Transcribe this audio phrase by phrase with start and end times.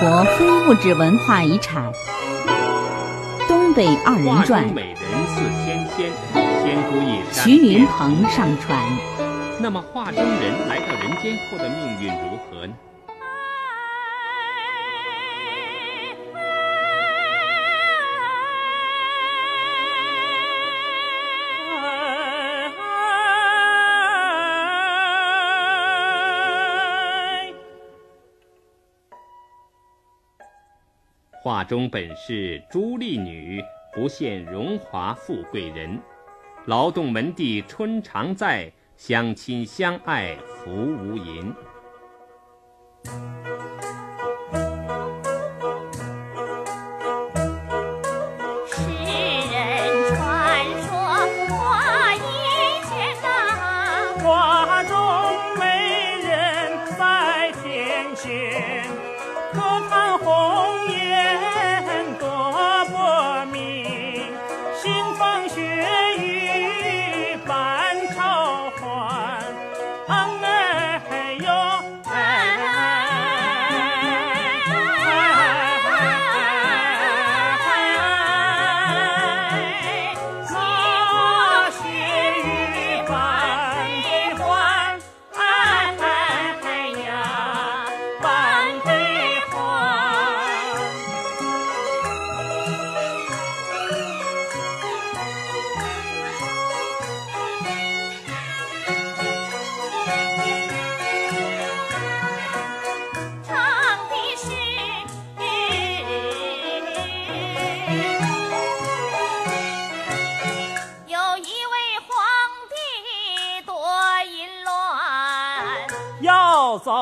[0.00, 1.92] 国非物质文化遗产
[3.46, 4.96] 《东北二人转》，美人
[5.28, 6.10] 似天仙，
[6.62, 7.44] 仙姑一山。
[7.44, 8.82] 徐云鹏上传。
[9.58, 12.72] 那么，画中人来到人间后的命运如何呢？
[31.50, 33.60] 画中本是朱丽女，
[33.92, 36.00] 不羡荣华富贵人。
[36.66, 41.52] 劳动门第春常在，相亲相爱福无垠。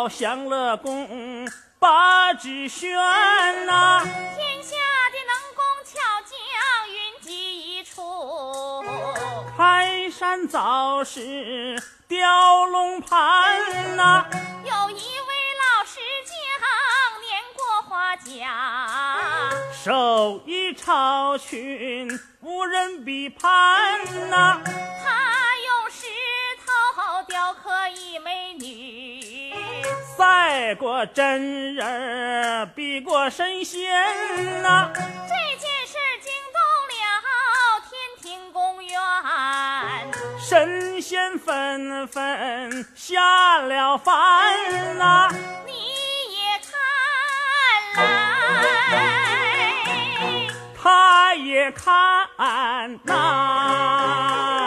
[0.08, 2.90] 享乐宫八指轩
[3.66, 4.76] 呐，天下
[5.12, 6.34] 的能工巧匠
[6.88, 8.84] 云集一处，
[9.56, 14.26] 开山凿石雕龙盘呐。
[14.64, 24.60] 有一位老石匠年过花甲，手艺超群无人比攀呐。
[30.18, 33.88] 赛过真人，比过神仙
[34.62, 34.90] 呐！
[34.92, 36.58] 这件事惊动
[36.90, 36.98] 了
[37.88, 38.98] 天庭宫院，
[40.40, 45.30] 神仙纷纷下了凡呐！
[45.64, 45.72] 你
[46.34, 46.58] 也
[47.94, 48.02] 看
[48.90, 48.98] 来，
[50.82, 51.86] 他也看
[53.04, 54.57] 呐。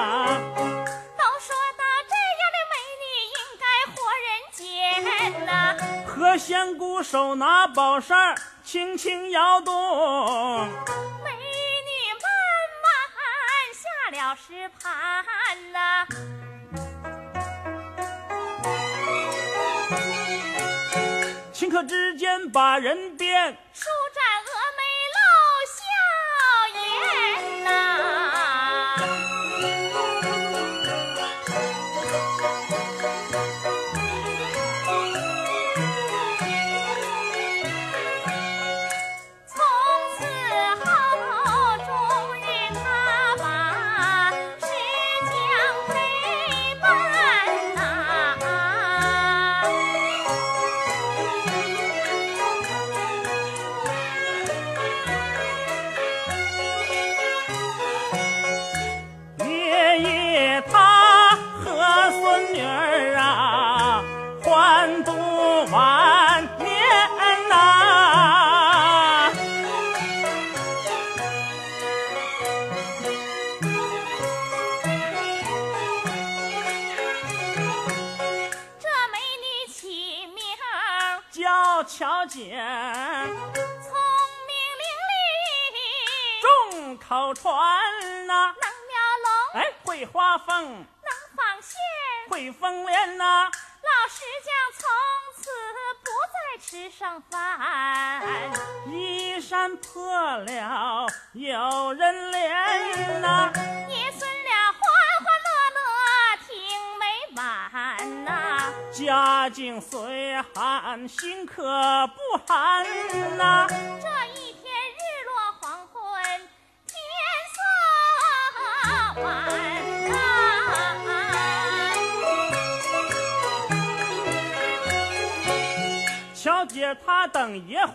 [6.32, 8.34] 何仙姑手拿宝扇，
[8.64, 9.74] 轻轻摇动，
[11.26, 12.88] 美女慢
[13.18, 13.20] 慢
[13.76, 13.84] 下
[14.30, 15.26] 了石盘
[15.74, 16.08] 呐。
[21.54, 23.58] 顷刻之间把人变。
[23.74, 23.84] 巧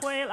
[0.00, 0.26] 等也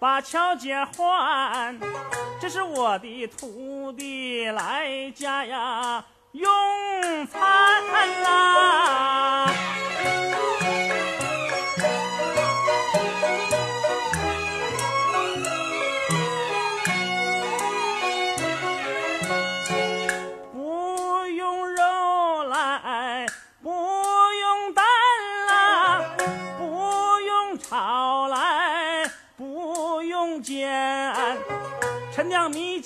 [0.00, 1.78] 把巧姐唤，
[2.40, 6.02] 这是我的徒弟来家呀
[6.32, 6.50] 用
[7.26, 7.42] 餐
[8.22, 9.46] 啦。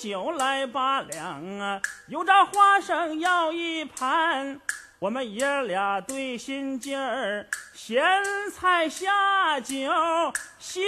[0.04, 4.60] 酒来八两啊，油炸花生要一盘。
[4.98, 8.04] 我们爷俩对心劲儿，咸
[8.54, 9.74] 菜下酒，
[10.58, 10.84] 心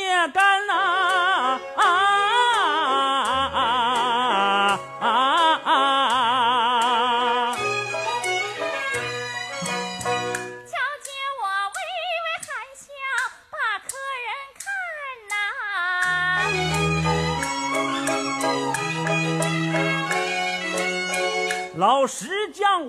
[0.00, 1.84] 也干呐啊啊
[4.98, 5.06] 啊
[5.64, 6.85] 啊！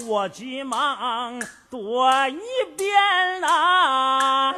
[0.07, 1.37] 我急忙
[1.69, 2.39] 躲一
[2.77, 4.55] 边呐、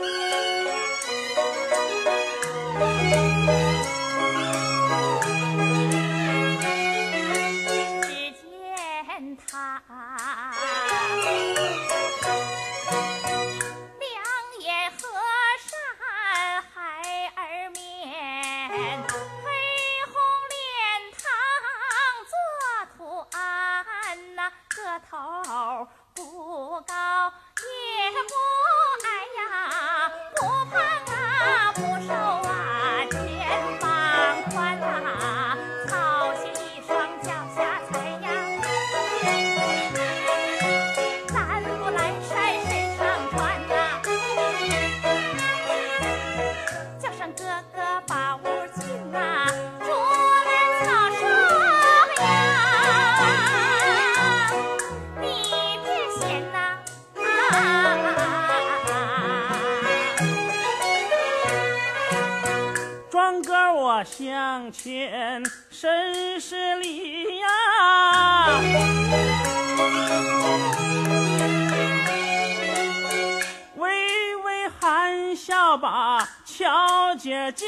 [77.19, 77.67] 姐见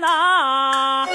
[0.00, 1.08] 呐、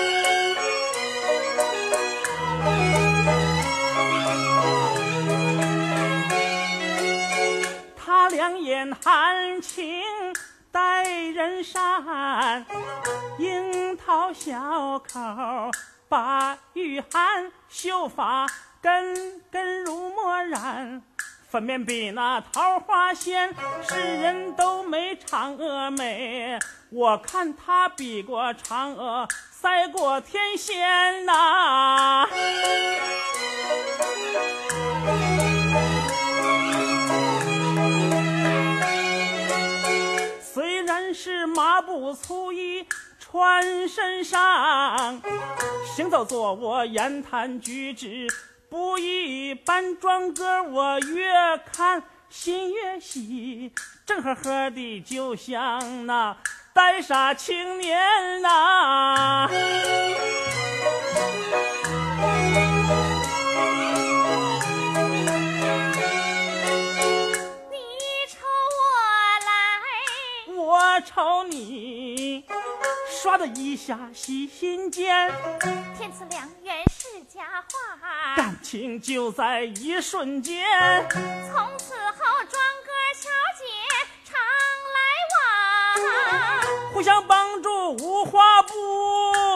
[7.96, 10.04] 他两眼含情
[10.70, 12.66] 待人善，
[13.40, 15.72] 樱桃小口
[16.10, 18.46] 把玉含，秀发
[18.82, 21.02] 根根如墨染。
[21.50, 23.56] 粉面比那桃花鲜，
[23.88, 26.60] 世人都没嫦娥美。
[26.90, 32.28] 我看她比过嫦娥，赛过天仙呐、
[40.42, 42.86] 虽然是麻布粗衣
[43.18, 45.22] 穿身上，
[45.96, 48.28] 行走坐卧言谈举止
[48.70, 49.98] 不一般。
[50.00, 51.32] 庄哥我越
[51.72, 53.72] 看心越喜，
[54.06, 56.36] 正呵呵的就像那
[56.74, 59.58] 呆傻青年呐、你
[68.28, 68.46] 瞅
[68.78, 68.80] 我
[69.48, 69.50] 来，
[70.56, 72.44] 我瞅你，
[73.10, 75.32] 唰的一下洗心间，
[75.98, 76.67] 天赐良缘
[78.70, 80.68] 情就在一瞬间。
[81.10, 81.22] 从
[81.78, 83.64] 此后庄哥巧姐
[84.26, 84.36] 常
[84.94, 85.00] 来
[85.32, 86.92] 往。
[86.92, 88.74] 互相帮助，无话不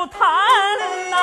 [0.08, 1.16] 谈呐、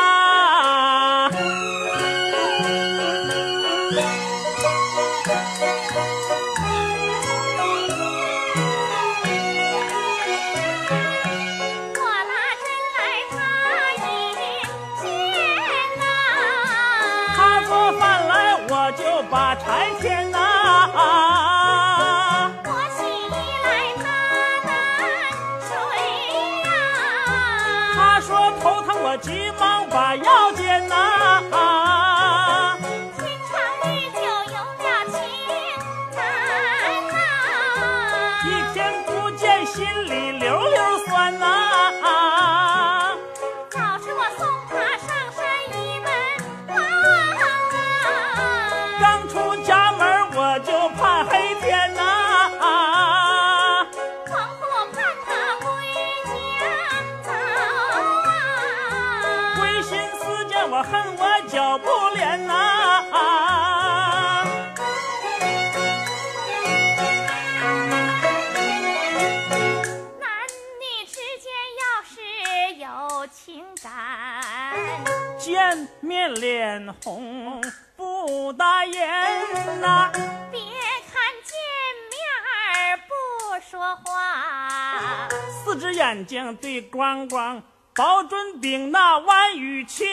[85.68, 87.62] 四只眼睛对光光
[87.94, 90.08] 保准顶那万语千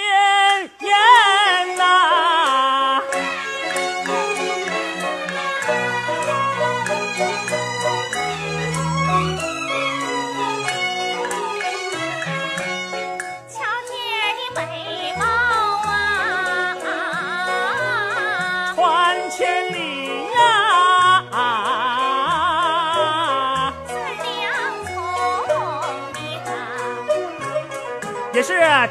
[0.81, 3.01] 言呐。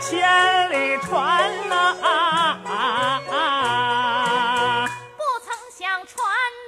[0.07, 0.21] 千
[0.71, 1.97] 里传呐，
[5.17, 6.23] 不曾想传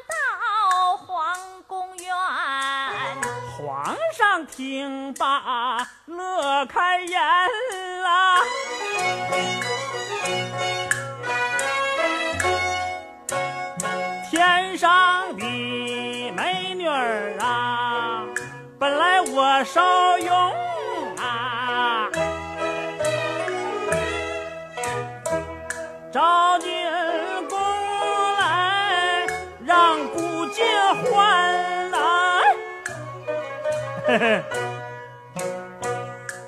[0.09, 2.07] 到皇宫院，
[3.59, 8.41] 皇上听罢乐开颜啊。
[14.31, 15.45] 天上的
[16.33, 16.89] 美女
[17.39, 18.25] 啊，
[18.79, 20.66] 本来我少用。
[34.07, 34.41] 嘿 嘿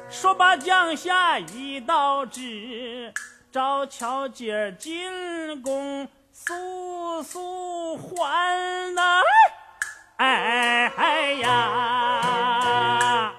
[0.09, 3.13] 说罢降下一道旨
[3.51, 9.03] 召巧姐进宫速速还呐。
[10.19, 13.35] 哎哎哎呀。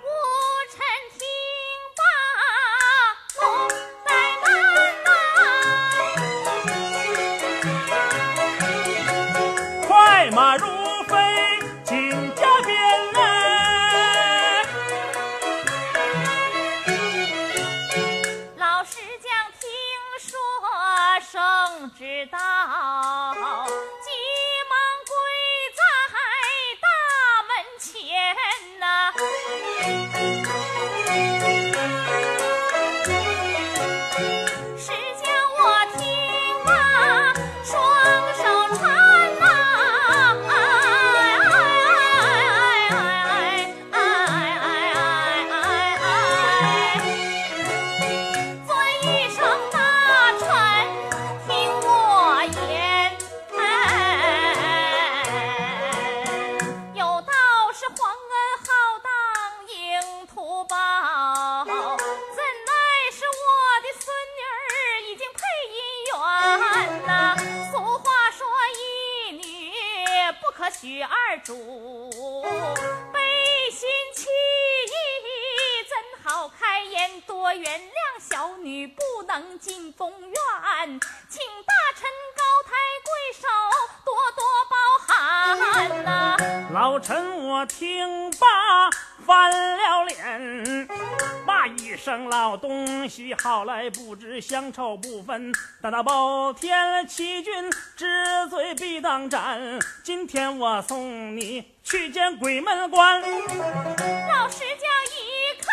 [96.03, 97.53] 包天欺君
[97.95, 98.05] 知
[98.49, 99.79] 罪必当斩。
[100.03, 103.21] 今天我送你去见鬼门关。
[103.21, 105.69] 老石家一看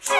[0.00, 0.12] 是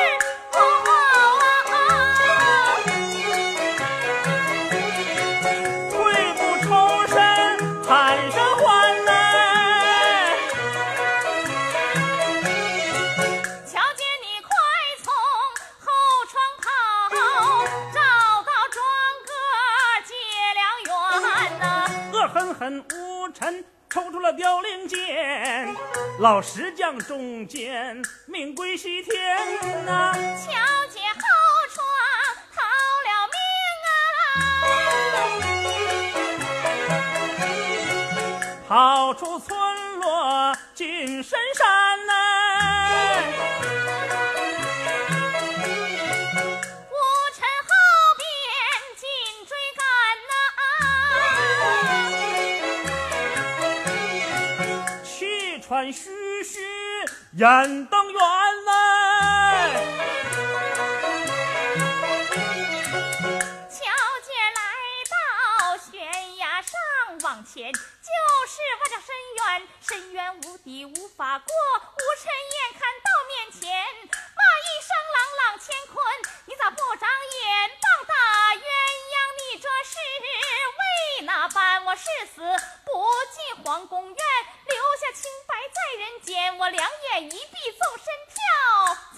[22.32, 25.74] 狠狠无尘抽出了凋零剑，
[26.20, 30.12] 老石匠中箭，命归西天呐！
[30.14, 30.20] 巧
[30.88, 31.26] 姐后
[31.74, 31.84] 窗
[32.54, 32.62] 逃
[33.06, 33.36] 了命
[38.68, 42.29] 啊，逃出村落进深山呐！
[57.40, 57.88] 雁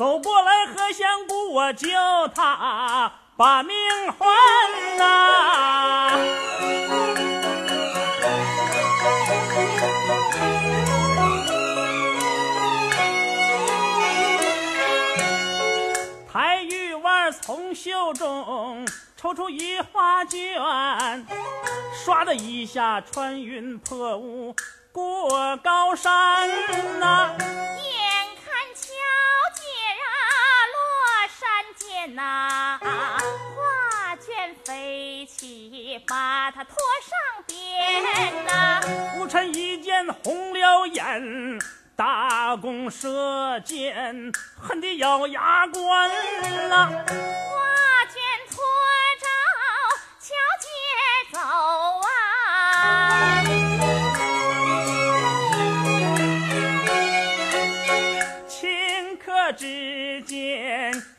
[0.02, 1.86] 走过来何香姑，我救
[2.34, 3.76] 他把命
[4.10, 4.26] 还
[4.98, 6.18] 呐、
[16.32, 18.84] 抬玉腕从袖中
[19.16, 20.58] 抽出一画卷，
[22.04, 24.56] 唰的一下穿云破雾
[24.90, 26.48] 过高山
[26.98, 27.36] 呐、
[32.02, 37.16] 山间呐、画卷飞起，把他拖上
[37.46, 38.80] 边呐、
[39.16, 41.60] 吴尘一见红了眼，
[41.94, 46.10] 大弓射箭，恨得咬牙关
[46.68, 48.56] 呐、画卷拖
[49.20, 49.26] 着
[50.18, 50.66] 乔姐
[51.32, 51.38] 走
[52.80, 53.44] 啊，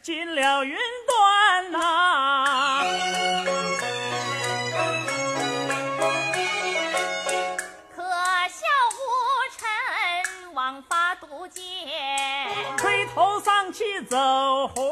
[0.03, 0.75] 进了云
[1.07, 2.83] 端呐、
[7.95, 8.03] 可
[8.49, 8.99] 笑无
[9.57, 11.63] 尘枉发毒箭。
[12.77, 14.17] 垂头丧气走
[14.67, 14.83] 回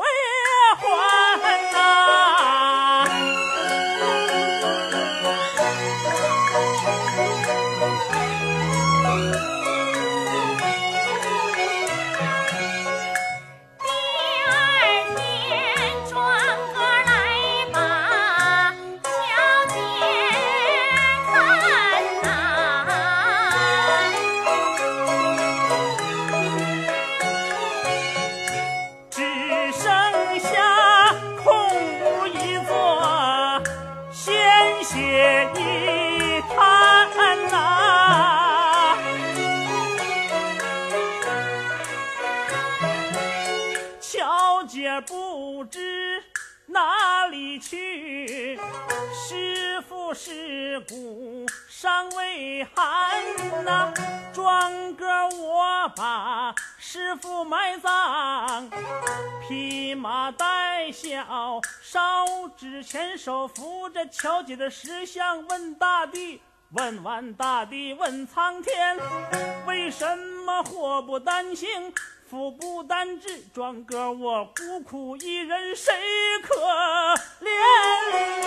[55.95, 58.69] 把师傅埋葬，
[59.47, 62.25] 披麻戴孝，烧
[62.57, 66.41] 纸钱手扶着乔姐的石像，问大地。
[66.73, 68.97] 问完大地，问苍天，
[69.67, 71.93] 为什么祸不单行，
[72.29, 73.43] 福不单至？
[73.53, 75.93] 庄哥我孤苦一人，谁
[76.41, 76.55] 可
[77.41, 78.41] 怜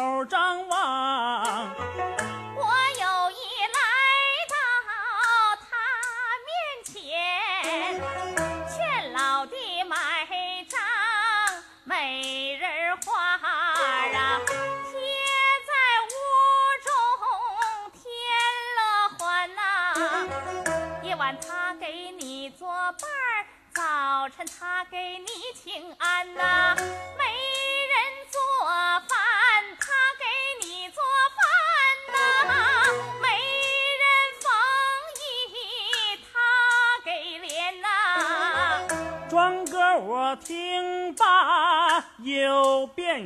[0.00, 2.09] 头张望。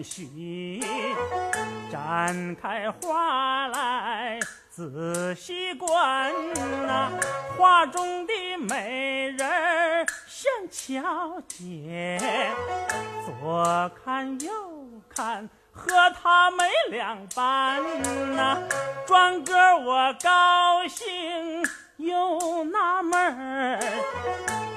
[0.05, 0.81] 又变虚，
[1.91, 4.39] 展开画来
[4.69, 6.33] 仔细观
[6.87, 7.11] 呐、
[7.57, 12.21] 画中的美人儿像巧姐，
[13.25, 14.51] 左看右
[15.09, 15.49] 看。
[15.77, 15.91] 和
[16.23, 17.83] 她没两般
[18.37, 18.63] 呐、
[19.09, 23.81] 转个我高兴又纳闷儿，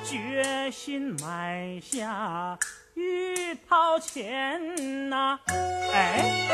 [0.04, 2.58] 决心买下
[2.98, 5.40] 玉掏钱呐、
[5.94, 6.48] 哎，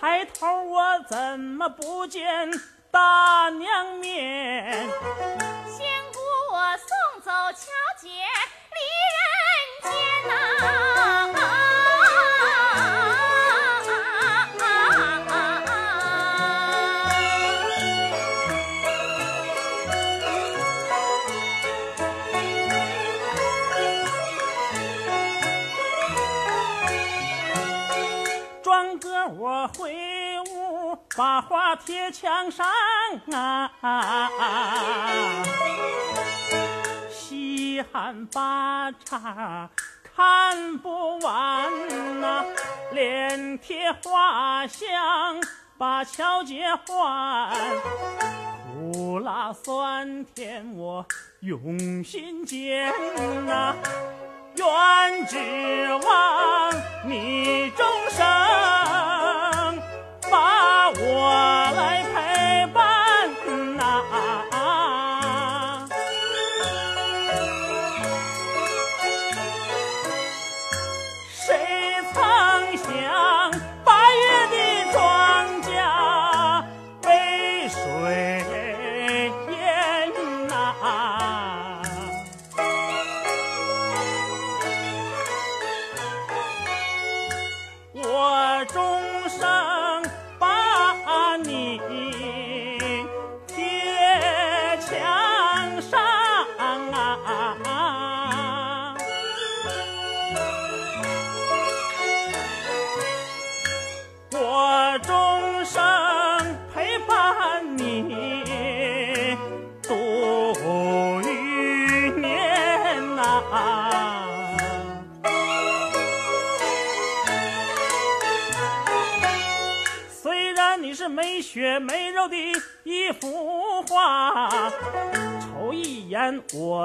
[0.00, 2.50] 抬头我怎么不见
[2.90, 4.72] 大娘面？
[5.68, 6.18] 仙姑
[6.52, 7.70] 我送走乔
[8.02, 8.08] 姐
[8.74, 8.80] 离
[9.14, 9.22] 人
[9.84, 9.92] 间
[10.28, 10.34] 呐、
[10.66, 11.43] 啊
[31.16, 32.66] 把画贴墙上
[33.32, 33.70] 啊，
[37.08, 39.70] 稀罕八叉
[40.16, 42.44] 看不完呐、
[42.92, 44.88] 连贴画像
[45.78, 47.54] 把桥接还。
[48.72, 51.06] 苦辣酸甜我
[51.40, 52.92] 用心煎
[53.46, 53.76] 呐、
[54.56, 55.38] 愿指
[56.04, 56.72] 望
[57.06, 58.24] 你终生
[61.06, 61.30] 我
[61.76, 62.33] 来陪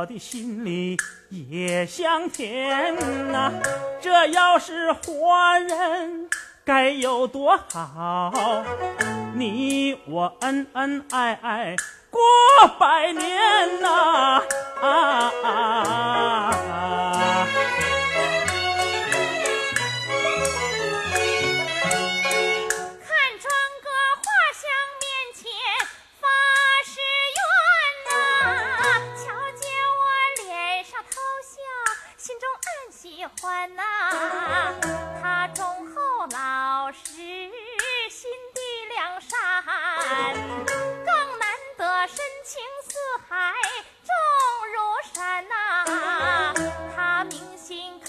[0.10, 0.98] 的心里
[1.30, 2.96] 也香甜
[3.32, 3.54] 呐、
[4.02, 6.28] 这要是活人，
[6.66, 8.34] 该有多好！
[9.36, 11.76] 你我恩恩爱爱
[12.10, 12.20] 过
[12.80, 14.42] 百年呐、
[14.82, 17.48] 啊啊啊
[33.20, 33.84] 喜欢呐、
[35.22, 37.18] 他忠厚老实，
[38.10, 38.62] 心地
[38.96, 39.36] 良善，
[40.66, 43.54] 更难得深情似海，
[44.06, 44.10] 重
[44.72, 44.80] 如
[45.14, 45.54] 山呐、
[46.96, 48.08] 他铭心刻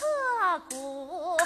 [0.70, 1.36] 骨，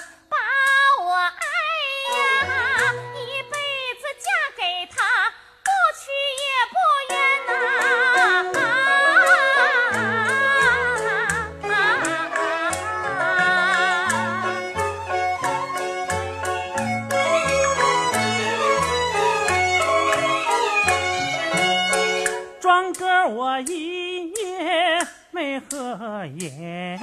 [26.27, 26.99] 眼，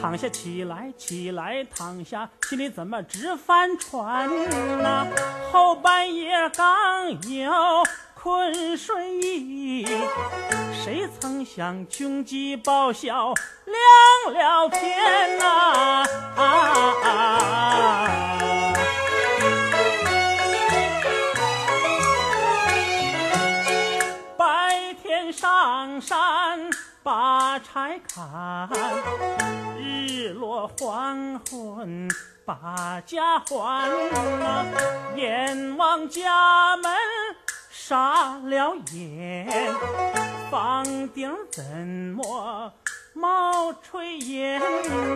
[0.00, 4.28] 躺下起来，起来躺下，心里怎么直翻船
[4.82, 5.06] 呐、
[5.52, 7.52] 后半夜刚有
[8.14, 9.86] 困睡意，
[10.72, 13.34] 谁曾想穷极报销
[13.64, 16.04] 亮了天呐、
[16.36, 16.44] 啊
[17.04, 18.67] 啊。
[27.58, 28.68] 柴砍，
[29.78, 32.08] 日落黄昏
[32.44, 33.88] 把家还。
[34.40, 34.64] 呐、
[35.16, 36.92] 眼望家门
[37.70, 39.74] 傻了眼，
[40.50, 42.72] 房顶怎么
[43.18, 44.60] 冒炊烟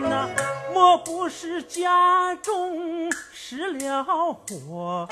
[0.01, 0.27] 呐、
[0.73, 5.07] 莫不是家中失了火？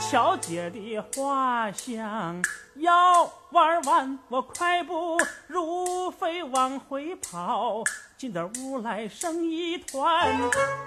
[0.00, 2.42] 巧姐的画像
[2.74, 7.84] 要玩完，我快步如飞往回跑。
[8.18, 10.36] 进得屋来生一团，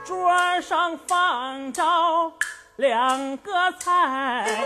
[0.03, 1.81] 桌上放着
[2.75, 4.65] 两个菜，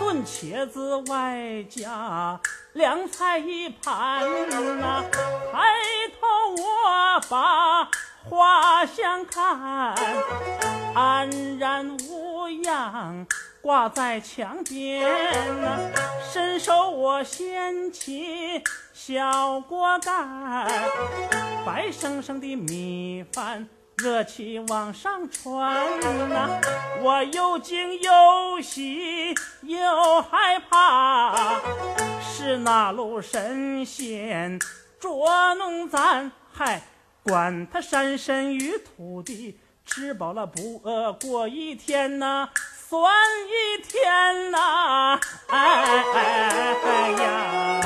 [0.00, 2.40] 炖茄子外加
[2.72, 4.22] 凉菜一盘
[4.78, 5.02] 呐、
[5.52, 5.58] 抬
[6.20, 7.90] 头我把
[8.28, 9.92] 画像看，
[10.94, 13.26] 安然无恙
[13.60, 15.02] 挂在墙边
[15.60, 15.80] 呐、
[16.32, 20.12] 伸手我掀起小锅盖，
[21.66, 23.79] 白生生的米饭。
[24.02, 26.58] 热气往上传呐、
[27.02, 31.60] 我又惊又喜又害怕，
[32.22, 34.58] 是那路神仙
[34.98, 36.80] 捉弄咱，嗨，
[37.22, 42.48] 管他山神与土地，吃饱了不饿过一天呐、
[42.88, 43.12] 算
[43.46, 45.58] 一天呐、哎
[46.14, 47.80] 哎哎呀！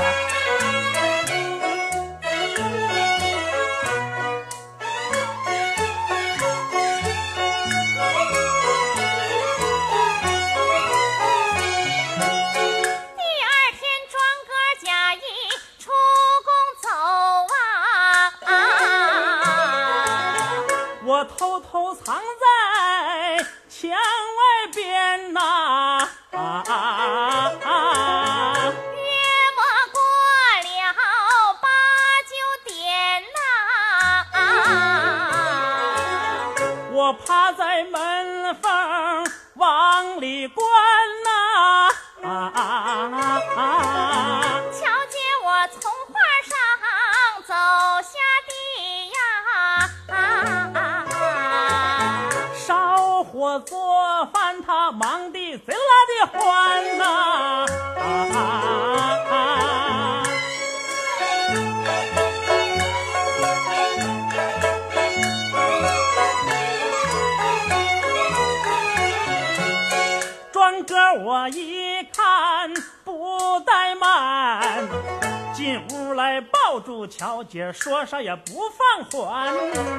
[77.55, 79.55] 姐，说啥也不放还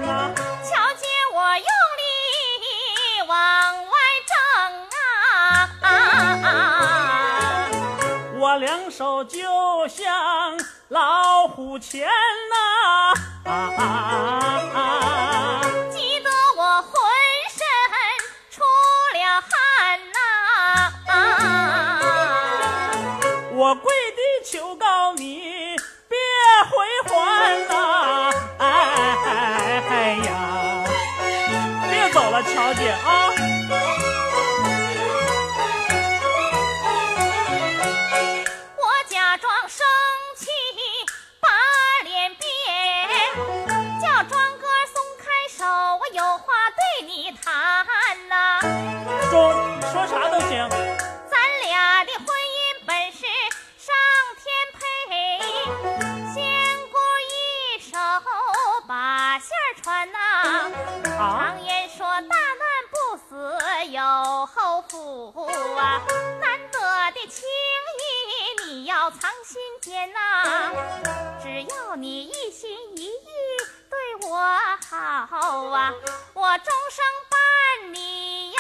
[0.06, 2.04] 呐、瞧见我用力
[3.30, 3.32] 往
[3.86, 3.91] 外
[4.28, 4.36] 挣
[5.88, 6.44] 啊，
[8.38, 9.39] 我两手就
[9.88, 12.58] 像老虎钳呐、
[13.50, 13.82] 啊，啊
[14.76, 16.91] 啊急得我浑
[17.56, 17.65] 身
[18.52, 18.62] 出
[19.13, 19.50] 了汗
[20.12, 20.18] 呐、
[23.54, 25.24] 我跪地求告你
[25.78, 25.94] 别
[26.69, 28.63] 回还呐、哎
[29.25, 29.93] 哎哎
[30.25, 30.30] 呀，
[31.89, 33.30] 别走了，乔姐啊！
[38.78, 39.86] 我假装生
[40.38, 40.45] 气，
[41.39, 41.47] 把
[42.04, 42.45] 脸变，
[44.01, 46.43] 叫庄哥松开手，我有话
[46.75, 47.86] 对你谈
[48.28, 48.60] 呐、
[49.30, 50.67] 说你说啥都行，
[65.06, 66.02] 啊，
[66.41, 66.80] 难得
[67.12, 67.44] 的情
[68.02, 68.04] 谊
[68.65, 70.72] 你要藏心间呐、
[71.41, 73.28] 只要你一心一意
[73.89, 74.36] 对我
[75.28, 75.94] 好啊，
[76.34, 77.39] 我终生伴
[77.94, 78.60] 你呀。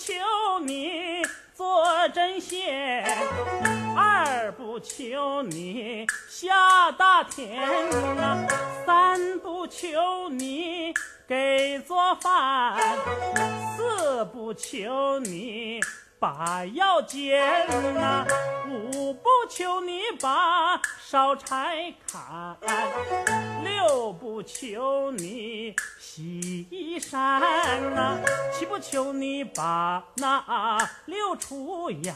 [0.00, 0.14] 求
[0.60, 3.04] 你做针线，
[3.94, 7.60] 二不求你下大田
[8.16, 8.46] 呐，
[8.86, 10.94] 三不求你
[11.28, 12.78] 给做饭，
[13.76, 15.80] 四不求你
[16.18, 18.24] 把药煎呐，
[18.70, 22.56] 五不求你把烧柴砍，
[23.62, 27.38] 六不求你洗衣衫
[27.94, 28.18] 呐，
[28.60, 32.14] 七不求你把那六畜养，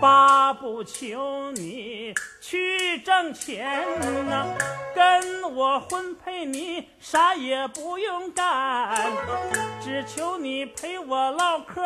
[0.00, 3.84] 八不求你去挣钱
[4.28, 4.46] 呐，
[4.94, 8.94] 跟我婚配你啥也不用干，
[9.82, 11.82] 只求你陪我唠嗑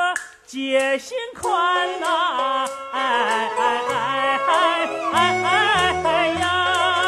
[0.47, 7.06] 解心宽呐、哎哎哎哎哎哎哎呀！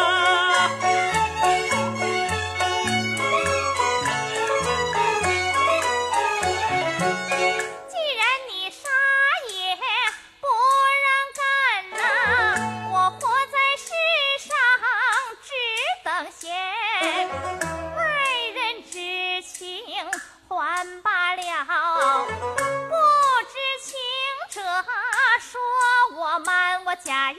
[26.97, 27.37] 下一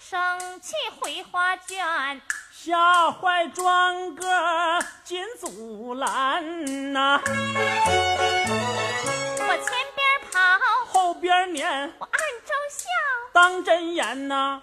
[0.00, 2.20] 生气回花卷，
[2.52, 7.20] 下怀转个金祖兰呐、
[9.38, 10.38] 我前边跑，
[10.86, 11.92] 后边撵。
[11.98, 12.88] 我暗中笑，
[13.32, 14.60] 当真言呐、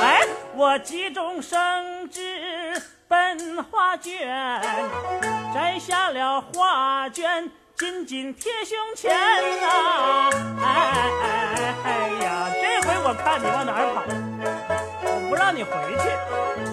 [0.00, 0.20] 哎，
[0.54, 4.28] 我急中生智奔画卷，
[5.54, 7.50] 摘下了画卷，
[7.82, 9.10] 紧紧贴胸前
[9.60, 10.30] 呐、
[10.62, 10.64] 哎
[11.20, 14.04] 哎哎呀，这回我看你往哪儿跑，
[15.04, 16.71] 我不让你回去。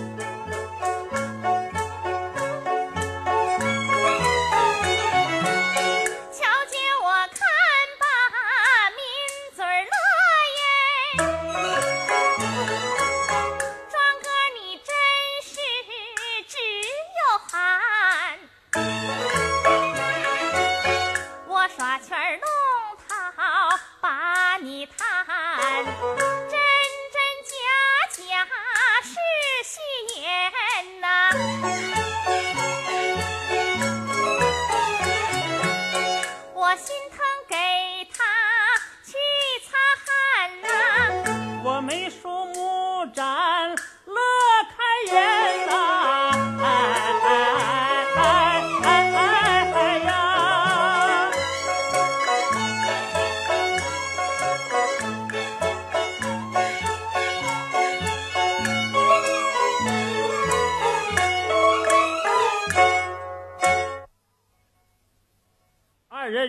[25.69, 26.38] 真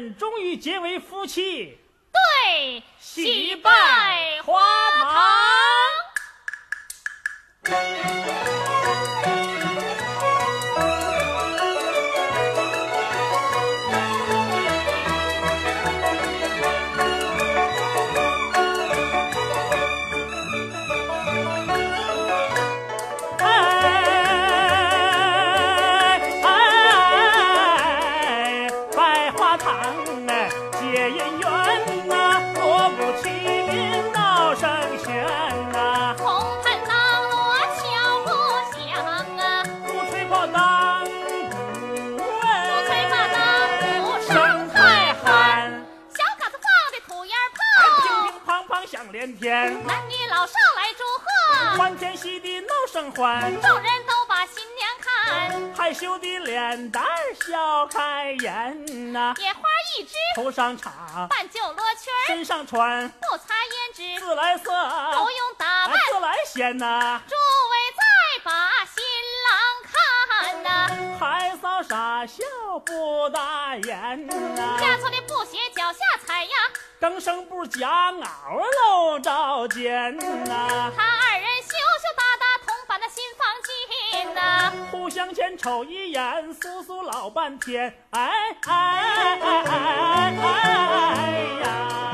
[0.08, 1.76] 终于结为夫妻，
[53.12, 57.04] 众人都把新娘看，害羞的脸蛋
[57.46, 59.60] 笑开颜呐，野花
[59.96, 67.20] 一枝，头上插，半旧罗裙，身上穿，不擦胭脂，自来色，不用打扮哎，，自来鲜呐。
[67.26, 68.02] 诸位再
[68.44, 69.02] 把新
[69.50, 69.58] 郎
[69.90, 72.44] 看呐、孩嫂傻笑
[72.86, 76.50] 不打眼呐，家错的布鞋脚下踩呀，
[77.00, 80.92] 更生不夹袄露着肩呐，
[84.90, 88.30] 互相间瞅一眼，苏苏老半天，哎
[88.66, 92.09] 哎哎哎哎哎呀！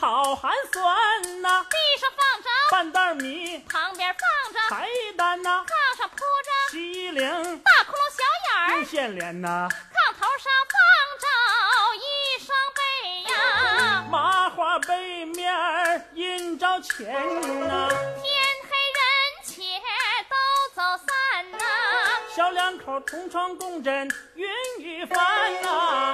[0.00, 3.58] 好寒酸呐，地上放着，半袋米。
[3.68, 6.70] 旁边放着，菜单呐，炕上铺着。
[6.70, 10.78] 洗衣领大窟窿小眼无儿，线帘呐，炕头上放
[11.18, 11.26] 着
[11.96, 12.80] 一双被
[13.32, 17.12] 呀，麻花被面儿印着钱
[17.66, 18.30] 呐，天
[18.68, 19.02] 黑人
[19.44, 19.80] 且
[20.30, 20.36] 都
[20.76, 21.58] 走散呐、
[22.36, 25.16] 小两口同床共枕云雨帆
[25.62, 26.12] 呐，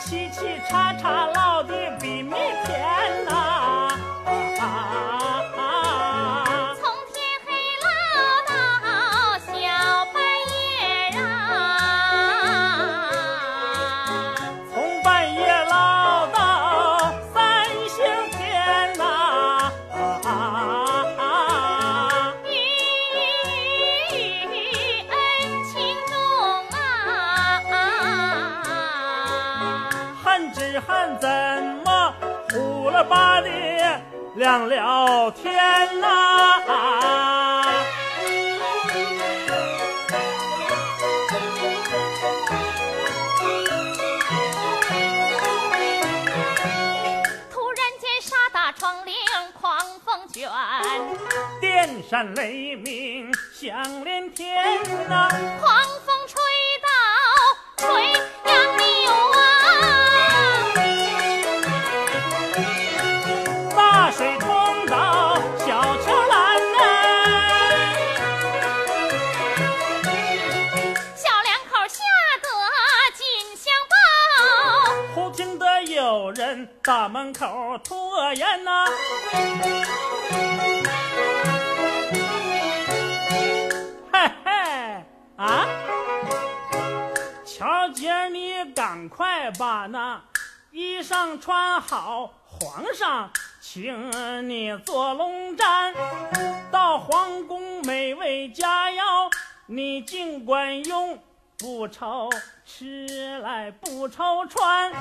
[0.00, 1.33] 七七叉叉。
[34.44, 35.54] 亮了天
[36.00, 36.06] 呐、
[47.50, 49.10] 突然间，沙打窗棂，
[49.58, 50.50] 狂风卷，
[51.58, 54.78] 电闪雷鸣响连天
[55.08, 55.26] 呐、
[55.58, 55.83] 狂
[77.34, 78.86] 口拖延呐、
[84.12, 85.04] 嘿嘿
[85.36, 85.66] 啊！
[87.44, 90.22] 巧姐，你赶快把那
[90.70, 93.28] 衣裳穿好，皇上
[93.60, 95.92] 请你坐龙毡，
[96.70, 99.32] 到皇宫美味佳肴，
[99.66, 101.18] 你尽管用。
[101.56, 102.28] 不愁
[102.66, 104.92] 吃来不愁穿，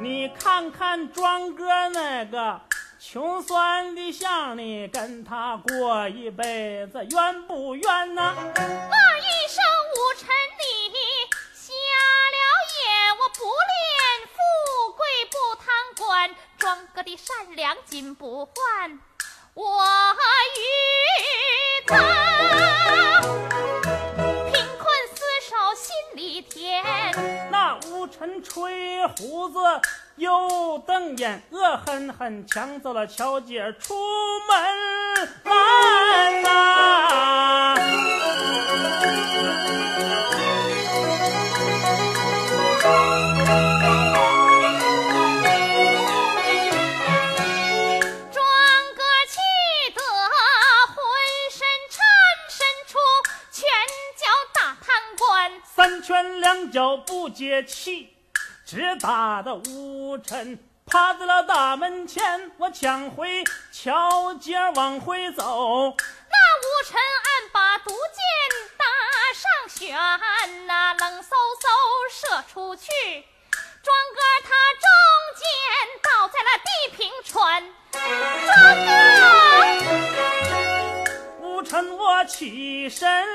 [0.00, 2.60] 你看看庄哥那个
[3.00, 8.34] 穷酸的相，你跟他过一辈子冤不冤呐？
[8.36, 9.64] 那一声
[9.94, 10.28] 武臣
[10.58, 10.92] 你
[11.54, 11.72] 瞎
[12.34, 12.38] 了
[12.76, 14.36] 眼，我不恋富
[14.92, 15.66] 贵不贪
[15.96, 19.00] 官，庄哥的善良金不换，
[19.54, 19.84] 我
[20.54, 20.60] 与
[21.86, 21.96] 他
[27.50, 29.58] 那武臣吹胡子
[30.16, 33.94] 又瞪眼，恶狠狠抢走了乔姐出
[34.48, 34.56] 门
[35.44, 35.50] 呐、
[56.78, 58.14] 脚不解气，
[58.64, 60.56] 直打的乌尘
[60.86, 62.52] 趴在了大门前。
[62.56, 65.42] 我抢回乔姐儿往回走，
[66.30, 68.22] 那乌尘暗把毒箭
[68.76, 68.84] 搭
[69.34, 69.98] 上弦
[70.68, 71.66] 呐、冷飕飕
[72.12, 72.92] 射出去。
[73.82, 74.88] 庄哥他中
[75.34, 75.44] 箭
[76.04, 77.60] 倒在了地平川。
[78.46, 78.56] 庄
[81.40, 83.26] 哥，武臣我起身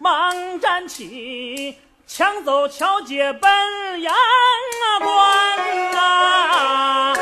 [0.00, 1.78] 忙站起，
[2.12, 3.48] 抢走乔姐奔
[4.02, 4.12] 阳
[4.98, 7.14] 关啊、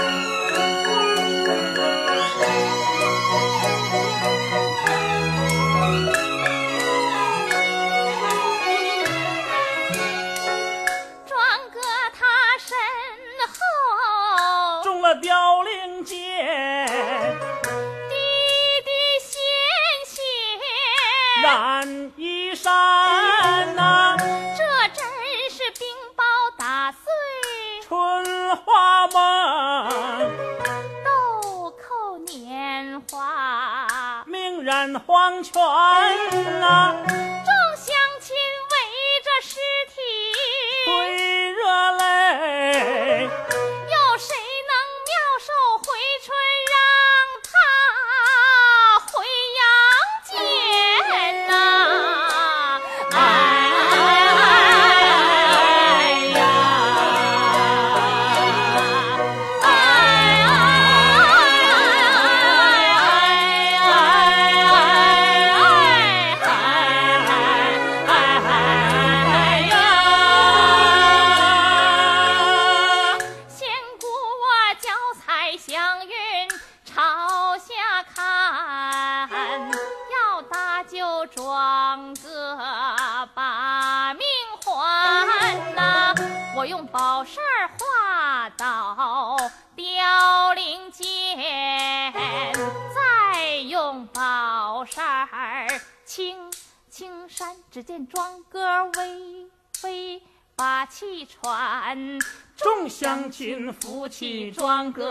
[35.30, 37.07] 染黄泉呐、
[103.28, 105.10] 乡亲扶起庄哥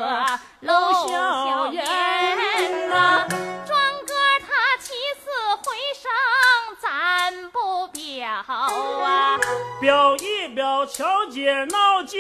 [0.62, 0.74] 搂
[1.08, 6.10] 笑笑颜颜呐呐、庄哥他起死回生，
[6.82, 9.40] 咱不表啊。
[9.80, 12.20] 表一表乔姐闹金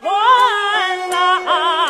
[0.00, 1.85] 銮呐、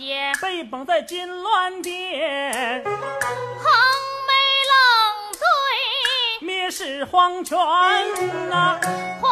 [0.00, 0.32] 夜
[1.06, 2.90] 金銮殿，横
[4.26, 4.32] 眉
[4.70, 4.72] 冷
[6.40, 7.58] 对蔑视皇权
[8.48, 8.80] 呐、
[9.20, 9.30] 皇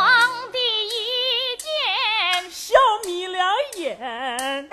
[0.52, 2.74] 帝一见，笑
[3.06, 3.38] 眯了
[3.76, 4.68] 眼，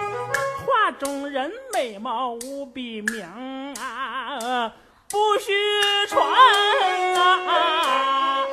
[0.66, 4.74] 画中人美貌无比名啊，
[5.10, 5.54] 不虚
[6.10, 6.30] 传
[7.16, 8.46] 啊！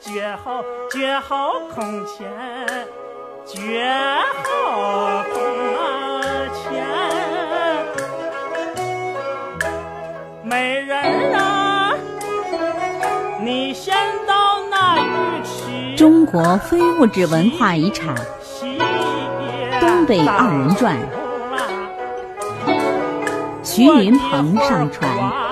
[0.00, 2.28] 绝后，绝后空前，
[3.46, 3.86] 绝
[4.42, 5.42] 后空
[6.52, 6.84] 前。
[10.42, 11.94] 美人儿啊，
[13.40, 13.94] 你先
[14.26, 15.96] 到那浴池。
[15.96, 18.78] 中国非物质文化遗产洗
[19.80, 20.96] 东北二人转
[23.62, 25.43] 徐云鹏上传。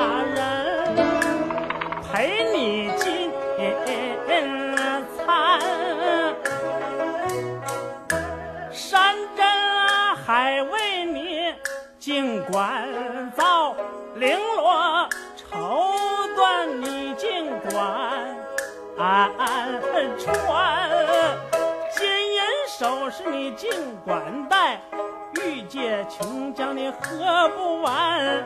[27.01, 28.45] 喝不完。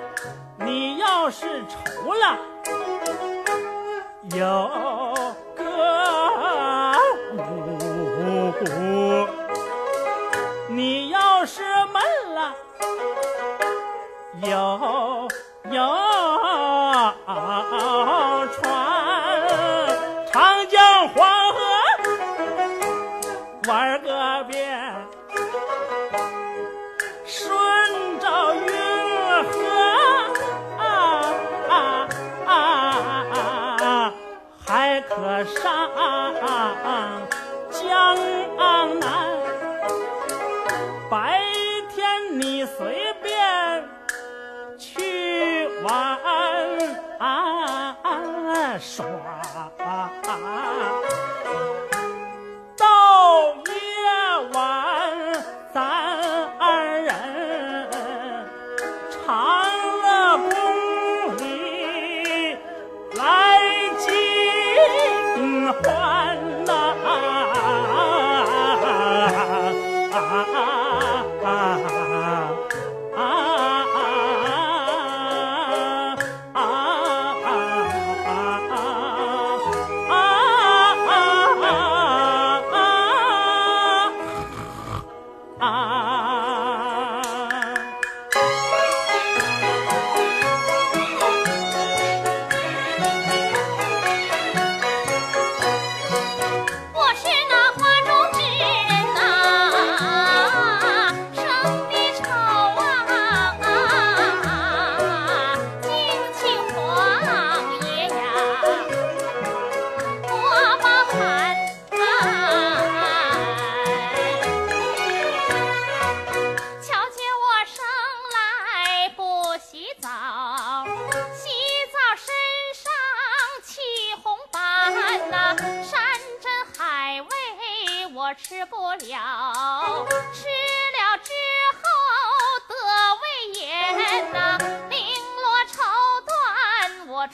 [0.59, 2.39] 你要是愁了，
[4.35, 4.71] 有
[5.55, 5.63] 个
[7.37, 8.67] 舞；
[10.69, 12.03] 你要是闷
[12.35, 12.55] 了，
[14.43, 14.57] 有
[35.45, 35.86] 上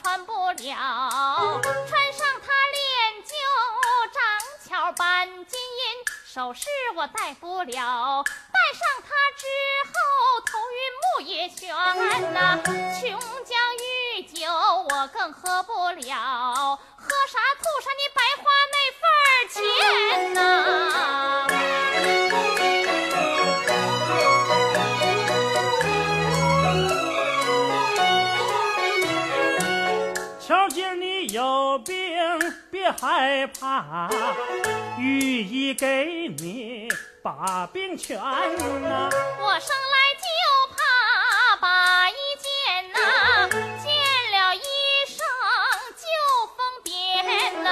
[0.01, 0.55] 穿不了，
[1.63, 3.35] 穿上它练就
[4.13, 4.23] 长
[4.65, 6.67] 巧板；金银首饰
[6.97, 9.45] 我戴不了，戴上它之
[9.89, 9.93] 后
[10.47, 11.67] 头晕目也眩
[12.33, 12.59] 呐。
[12.65, 12.71] 琼
[13.45, 20.39] 浆玉酒我更喝不了，喝啥吐啥，你白花那份儿钱呐。
[32.83, 34.11] 别害怕，
[34.99, 36.89] 御医给你
[37.23, 39.09] 把病全呐、
[39.41, 40.27] 我生来就
[40.75, 43.87] 怕把医见呐、见
[44.33, 44.67] 了医
[45.07, 45.25] 生
[45.95, 46.05] 就
[46.57, 47.69] 疯癫呐、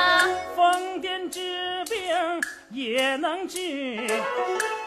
[0.55, 2.41] 疯癫治病
[2.71, 3.59] 也能治，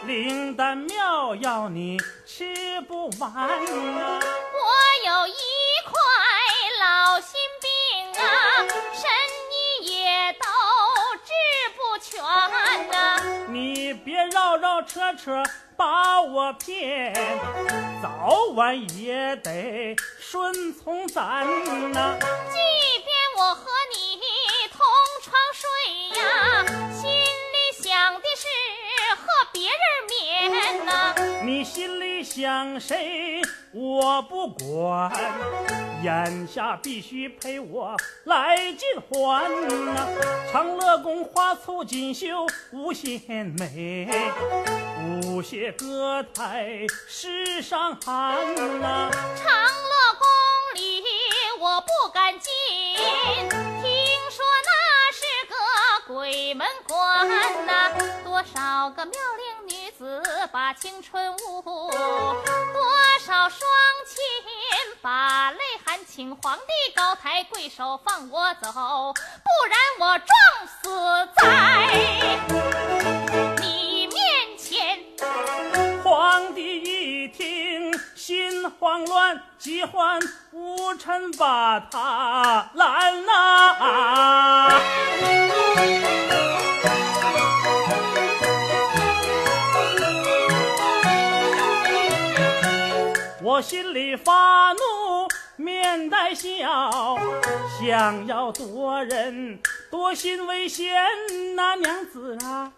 [0.07, 4.21] 灵丹妙药你吃不完呐、
[4.53, 4.69] 我
[5.05, 5.33] 有一
[13.63, 15.41] 你别绕绕扯扯
[15.77, 17.13] 把我骗，
[18.03, 21.45] 早晚也得顺从咱
[21.93, 22.57] 呐、即
[23.05, 24.19] 便我和你
[24.69, 24.85] 同
[25.21, 25.63] 床睡
[26.19, 26.82] 呀，
[29.81, 35.11] 人面呐、你心里想谁我不管，
[36.03, 37.95] 眼下必须陪我
[38.25, 39.49] 来尽欢
[39.93, 40.07] 呐、
[40.51, 44.07] 长乐宫花簇锦绣无限美，
[45.01, 48.35] 舞榭歌台世上寒
[48.79, 50.27] 呐、长乐宫
[50.75, 51.03] 里
[51.59, 52.51] 我不敢进，
[53.49, 53.49] 听
[54.29, 54.71] 说那
[55.11, 57.27] 是个鬼门关
[57.65, 57.91] 呐、
[58.23, 59.42] 多少个妙龄女
[60.03, 61.95] 子把青春误，多
[63.25, 63.61] 少双
[64.05, 64.19] 亲
[65.01, 70.27] 把泪含，请皇帝高抬贵手放我走，不然我撞
[70.67, 71.87] 死在
[73.61, 74.99] 你面前。
[76.03, 80.19] 皇帝一听心慌乱，急唤
[80.51, 84.69] 武臣把他拦呐、
[93.63, 94.77] 心里发怒，
[95.55, 97.17] 面带笑，
[97.79, 99.57] 想要夺人，
[99.89, 100.93] 夺心为先
[101.55, 102.73] 呐、娘子啊！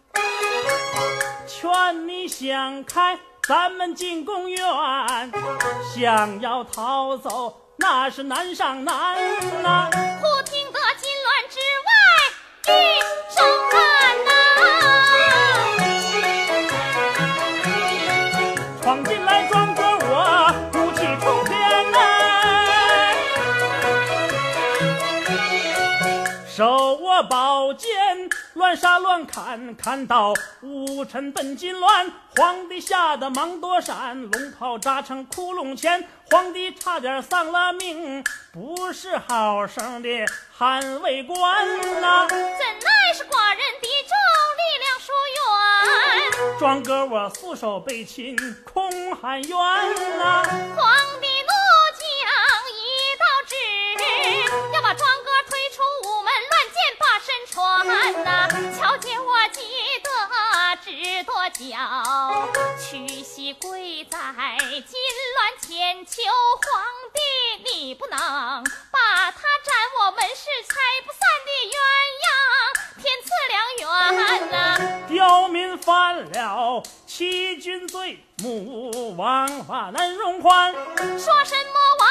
[1.47, 3.17] 劝你想开，
[3.47, 4.59] 咱们进宫院，
[5.95, 9.17] 想要逃走，那是难上难
[9.63, 9.89] 呐、
[28.76, 38.21] 乱杀乱砍，砍到武臣奔金銮，皇帝吓得忙躲闪，龙袍扎成窟窿前，皇帝差点丧了命，
[38.51, 40.09] 不是好生的
[40.59, 44.17] 捍卫官呐、怎奈是寡人敌众，
[44.59, 45.39] 力量疏远。
[46.59, 48.36] 庄哥我素手被擒，
[48.73, 49.57] 空喊冤
[50.17, 50.43] 呐、
[50.76, 51.51] 皇帝怒
[51.95, 52.03] 将
[52.76, 53.55] 一道旨，
[54.73, 55.09] 要把庄
[57.66, 58.47] 把身穿呐、
[58.78, 59.61] 瞧见我急
[60.03, 60.07] 得
[60.84, 62.49] 直跺脚，
[62.80, 64.18] 屈膝跪在
[64.59, 64.99] 金
[65.34, 66.22] 銮前，求
[66.61, 67.20] 皇帝
[67.74, 70.74] 你不能把他斩，我们是拆
[71.05, 71.76] 不散的鸳
[72.26, 72.30] 鸯，
[73.01, 74.53] 天赐良缘呐、
[75.07, 80.72] 刁民犯了欺君罪，母王法难容宽。
[80.97, 82.09] 说什么王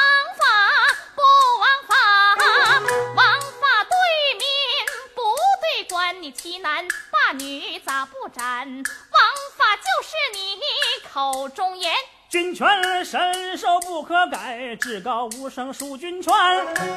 [6.45, 8.67] 欺男霸女咋不斩？
[8.67, 8.83] 王
[9.57, 10.59] 法就是你
[11.11, 11.91] 口中言。
[12.29, 16.31] 军权神授不可改，至高无上属军权。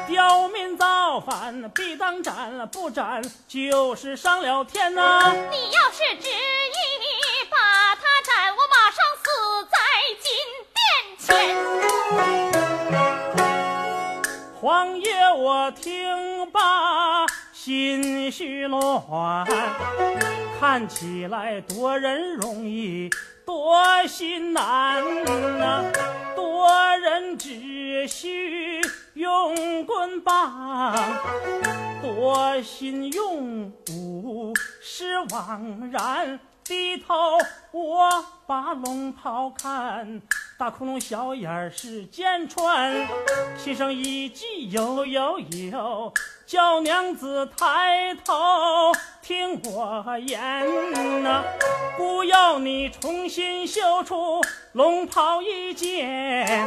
[0.07, 9.31] 刁民造反必当斩，不斩就是上了天呐、你要是执意把他斩，我马上死
[9.73, 9.79] 在
[10.21, 10.31] 金
[10.77, 10.85] 殿
[11.17, 11.57] 前。
[14.61, 17.18] 皇爷，我听罢
[17.61, 19.45] 心绪乱，
[20.61, 23.11] 看起来夺人容易
[23.45, 25.03] 夺心难
[25.59, 25.85] 呐、
[26.37, 28.81] 夺人只需
[29.15, 30.95] 用棍棒，
[32.01, 36.39] 夺心用武是枉然。
[36.63, 37.15] 低头
[37.73, 40.23] 我把龙袍看，
[40.59, 42.95] 大窟窿小眼儿是剑穿，
[43.57, 46.13] 心上一计呦呦呦，
[46.49, 48.33] 叫娘子抬头
[49.21, 51.45] 听我言呐，
[51.99, 54.41] 不要你重新绣出
[54.73, 56.67] 龙袍一件。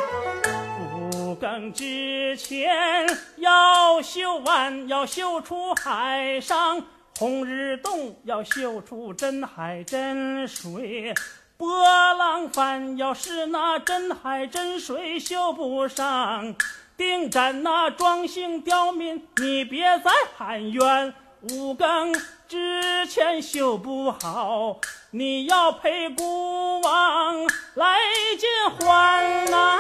[1.02, 3.08] 五更之前
[3.38, 6.84] 要绣完，要绣出海上
[7.18, 11.16] 红日洞，要绣出真海真水。
[11.58, 16.56] 波浪翻，要是那真海真水绣不上，
[17.02, 21.12] 定斩那庄姓刁民，你别再喊冤。
[21.50, 22.14] 五更
[22.48, 24.78] 之前修不好，
[25.10, 27.44] 你要陪孤王
[27.74, 27.98] 来
[28.38, 28.48] 尽
[28.80, 29.80] 欢呐！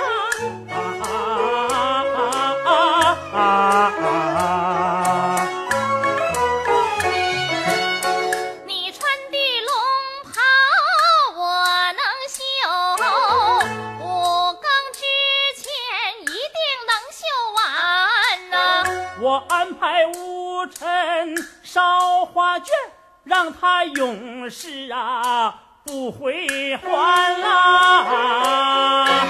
[0.67, 1.05] 啊啊
[2.65, 2.73] 啊
[3.29, 3.37] 啊啊！
[4.39, 5.10] 啊
[21.73, 22.75] 烧花卷，
[23.23, 25.55] 让他永世啊
[25.85, 29.25] 不回还啦。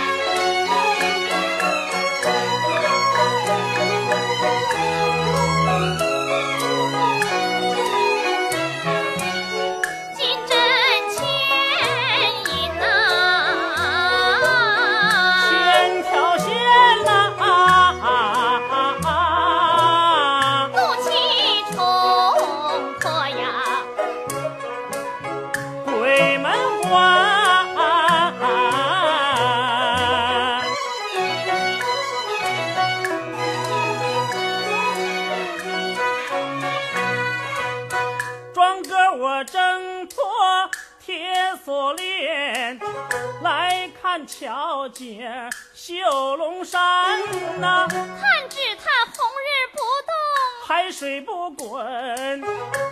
[44.26, 47.20] 巧姐绣龙山
[47.60, 52.44] 呐、看只他红日不动，海水不滚，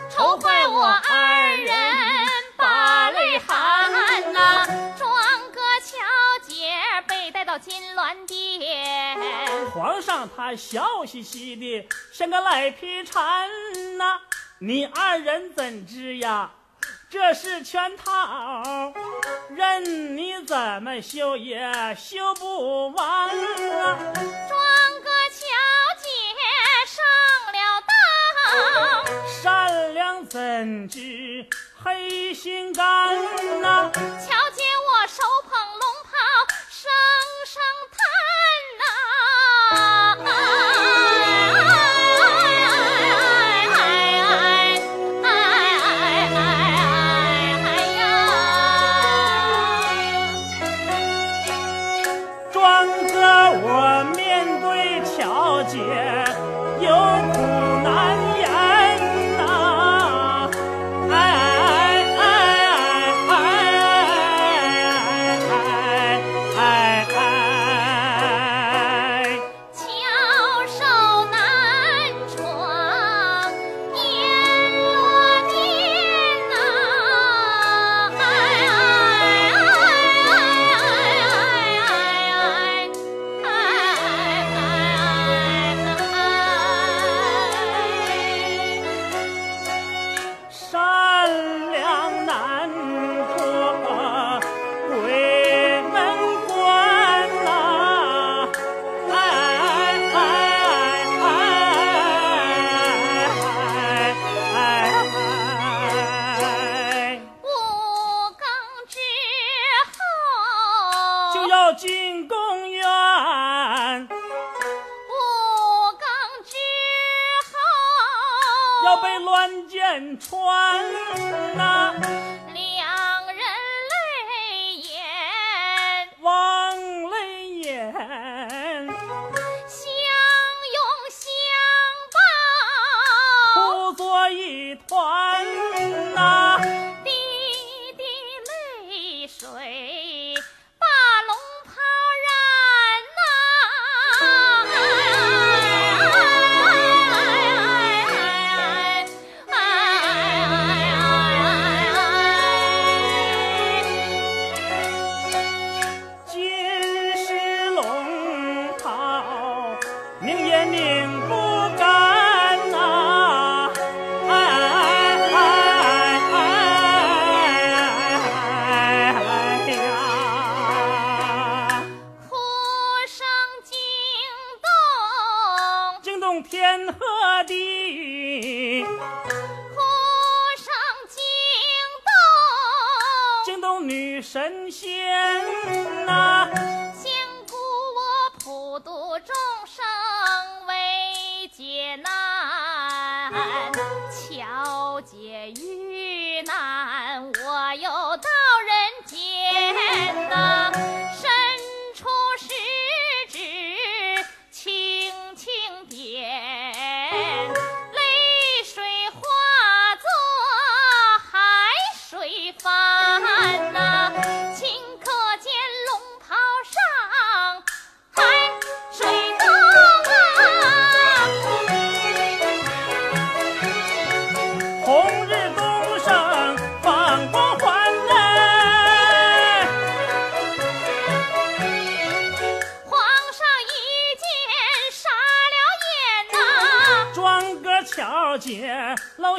[0.10, 1.76] 愁坏我二人
[2.58, 4.66] 把泪含呐、
[4.98, 5.16] 庄
[5.52, 5.96] 哥巧
[6.48, 6.74] 姐
[7.08, 9.18] 被带到金銮殿，
[9.72, 13.48] 皇上他笑嘻嘻的，像个赖皮蝉
[13.98, 14.20] 呐、
[14.58, 16.52] 你二人怎知呀？
[17.12, 18.94] 这是圈套，
[19.50, 21.60] 任你怎么修也
[21.96, 23.98] 修不完啊！
[24.14, 24.62] 庄
[25.04, 25.42] 哥巧
[25.98, 26.06] 姐
[26.86, 27.04] 上
[27.52, 27.58] 了
[27.88, 29.04] 当，
[29.42, 31.48] 善良怎知
[31.84, 32.84] 黑心肝
[33.60, 35.52] 呐、巧姐我手捧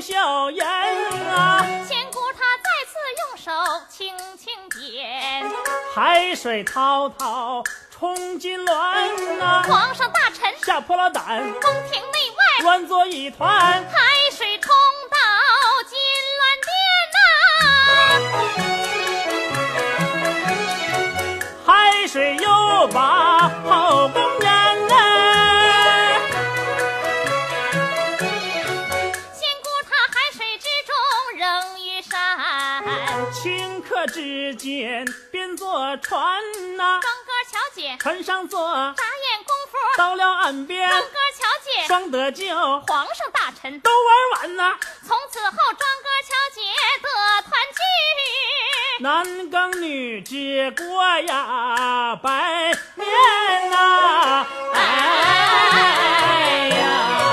[0.01, 3.51] 笑颜啊，仙姑她再次用手
[3.89, 5.45] 轻轻点，
[5.95, 13.49] 海水滔滔冲金銮啊、皇上大臣吓破了胆，宫廷内外乱作一团。
[13.93, 14.30] 海
[34.91, 36.21] 之间变作船
[36.77, 41.07] 呐、庄歌巧姐船上坐，眨眼功夫，到了岸边，庄歌
[41.39, 42.45] 巧姐双得救，
[42.89, 44.77] 皇上大臣都玩完呐、
[45.07, 46.61] 从此后庄哥巧姐
[47.03, 47.09] 得
[47.43, 47.79] 团聚。
[49.05, 57.30] 男耕女织过呀百年呐、哎呀，